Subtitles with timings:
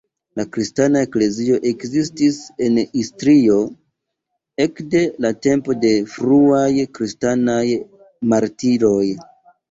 [0.39, 3.57] La kristana eklezio ekzistis en Istrio
[4.65, 7.61] ekde la tempoj de la fruaj kristanaj
[8.33, 9.05] martiroj.